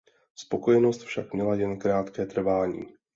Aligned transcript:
Spokojenost 0.35 1.01
však 1.03 1.33
měla 1.33 1.55
jen 1.55 1.79
krátké 1.79 2.25
trvání. 2.25 2.85